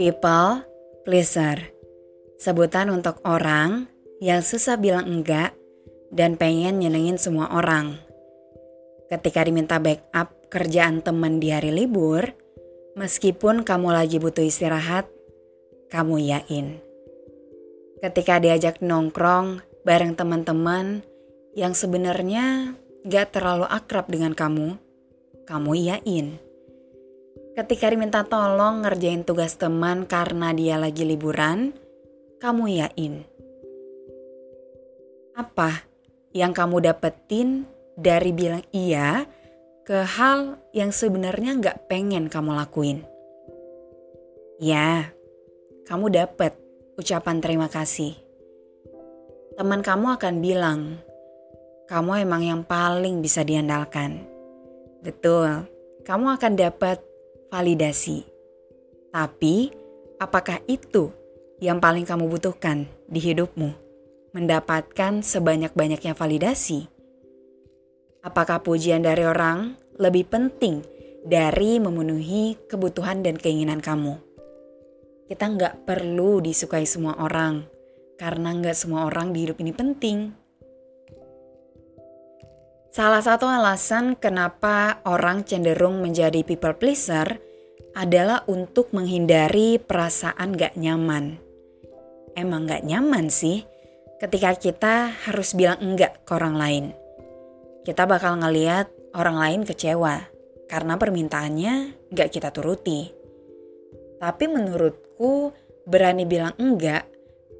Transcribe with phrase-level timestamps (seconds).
[0.00, 0.64] People
[1.04, 1.60] pleaser.
[2.40, 3.84] Sebutan untuk orang
[4.16, 5.52] yang susah bilang enggak
[6.08, 8.00] dan pengen nyenengin semua orang.
[9.12, 12.32] Ketika diminta backup kerjaan teman di hari libur,
[12.96, 15.04] meskipun kamu lagi butuh istirahat,
[15.92, 16.80] kamu yain.
[18.00, 21.04] Ketika diajak nongkrong bareng teman-teman
[21.52, 22.72] yang sebenarnya
[23.04, 24.80] gak terlalu akrab dengan kamu,
[25.44, 26.40] kamu iyain.
[27.60, 31.76] Ketika diminta tolong ngerjain tugas teman karena dia lagi liburan,
[32.40, 33.20] kamu yain.
[35.36, 35.84] Apa
[36.32, 37.68] yang kamu dapetin
[38.00, 39.28] dari bilang iya
[39.84, 43.04] ke hal yang sebenarnya nggak pengen kamu lakuin?
[44.56, 45.12] Ya,
[45.84, 46.56] kamu dapet
[46.96, 48.16] ucapan terima kasih.
[49.60, 50.96] Teman kamu akan bilang,
[51.92, 54.24] kamu emang yang paling bisa diandalkan.
[55.04, 55.68] Betul,
[56.08, 57.09] kamu akan dapat
[57.50, 58.24] validasi.
[59.10, 59.74] Tapi,
[60.22, 61.10] apakah itu
[61.58, 63.74] yang paling kamu butuhkan di hidupmu?
[64.30, 66.86] Mendapatkan sebanyak-banyaknya validasi?
[68.22, 70.86] Apakah pujian dari orang lebih penting
[71.26, 74.22] dari memenuhi kebutuhan dan keinginan kamu?
[75.26, 77.66] Kita nggak perlu disukai semua orang,
[78.14, 80.39] karena nggak semua orang di hidup ini penting.
[82.90, 87.38] Salah satu alasan kenapa orang cenderung menjadi people pleaser
[87.94, 91.38] adalah untuk menghindari perasaan gak nyaman.
[92.34, 93.62] Emang gak nyaman sih
[94.18, 96.84] ketika kita harus bilang enggak ke orang lain.
[97.86, 100.26] Kita bakal ngeliat orang lain kecewa
[100.66, 101.74] karena permintaannya
[102.10, 103.06] gak kita turuti.
[104.18, 105.54] Tapi menurutku
[105.86, 107.06] berani bilang enggak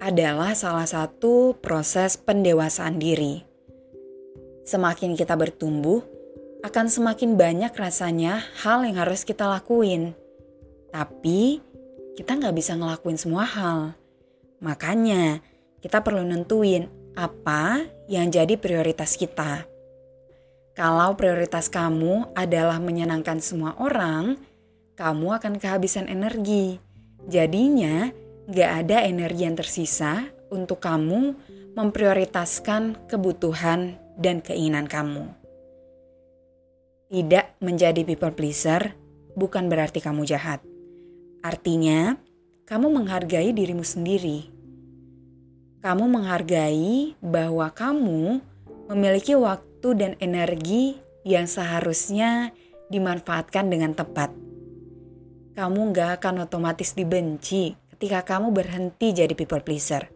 [0.00, 3.47] adalah salah satu proses pendewasaan diri
[4.68, 6.04] Semakin kita bertumbuh,
[6.60, 10.12] akan semakin banyak rasanya hal yang harus kita lakuin.
[10.92, 11.64] Tapi
[12.20, 13.96] kita nggak bisa ngelakuin semua hal.
[14.60, 15.40] Makanya
[15.80, 16.84] kita perlu nentuin
[17.16, 17.80] apa
[18.12, 19.64] yang jadi prioritas kita.
[20.76, 24.36] Kalau prioritas kamu adalah menyenangkan semua orang,
[25.00, 26.76] kamu akan kehabisan energi.
[27.24, 28.12] Jadinya,
[28.52, 31.34] gak ada energi yang tersisa untuk kamu
[31.72, 35.30] memprioritaskan kebutuhan dan keinginan kamu.
[37.08, 38.92] Tidak menjadi people pleaser
[39.38, 40.60] bukan berarti kamu jahat.
[41.40, 42.18] Artinya,
[42.66, 44.50] kamu menghargai dirimu sendiri.
[45.80, 48.42] Kamu menghargai bahwa kamu
[48.92, 52.50] memiliki waktu dan energi yang seharusnya
[52.90, 54.34] dimanfaatkan dengan tepat.
[55.54, 60.10] Kamu gak akan otomatis dibenci ketika kamu berhenti jadi people pleaser.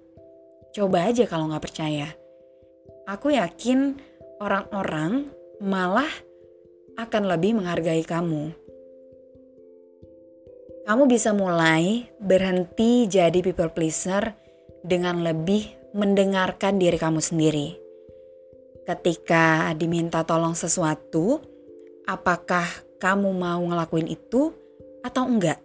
[0.74, 2.22] Coba aja kalau gak percaya
[3.06, 3.98] aku yakin
[4.38, 5.30] orang-orang
[5.62, 6.10] malah
[6.98, 8.52] akan lebih menghargai kamu.
[10.82, 14.34] Kamu bisa mulai berhenti jadi people pleaser
[14.82, 17.78] dengan lebih mendengarkan diri kamu sendiri.
[18.82, 21.38] Ketika diminta tolong sesuatu,
[22.02, 22.66] apakah
[22.98, 24.50] kamu mau ngelakuin itu
[25.06, 25.62] atau enggak?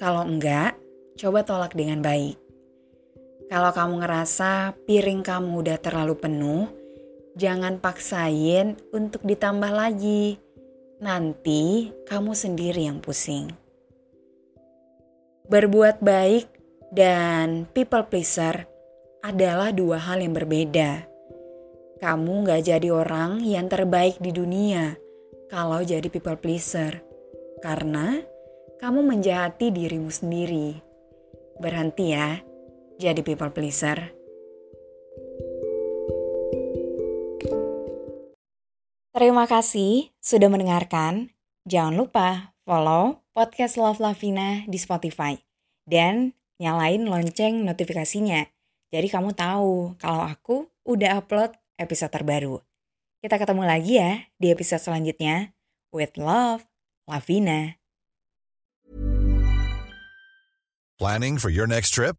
[0.00, 0.80] Kalau enggak,
[1.20, 2.47] coba tolak dengan baik.
[3.48, 6.68] Kalau kamu ngerasa piring kamu udah terlalu penuh,
[7.32, 10.36] jangan paksain untuk ditambah lagi.
[11.00, 13.48] Nanti kamu sendiri yang pusing.
[15.48, 16.44] Berbuat baik
[16.92, 18.68] dan people pleaser
[19.24, 21.08] adalah dua hal yang berbeda.
[22.04, 24.92] Kamu gak jadi orang yang terbaik di dunia
[25.48, 27.00] kalau jadi people pleaser.
[27.64, 28.20] Karena
[28.76, 30.84] kamu menjahati dirimu sendiri.
[31.58, 32.47] Berhenti ya
[32.98, 34.12] jadi people pleaser.
[39.14, 41.34] Terima kasih sudah mendengarkan.
[41.66, 45.34] Jangan lupa follow podcast Love Lavina di Spotify.
[45.88, 48.46] Dan nyalain lonceng notifikasinya.
[48.90, 52.62] Jadi kamu tahu kalau aku udah upload episode terbaru.
[53.18, 55.50] Kita ketemu lagi ya di episode selanjutnya.
[55.90, 56.68] With love,
[57.10, 57.80] Lavina.
[60.98, 62.18] Planning for your next trip?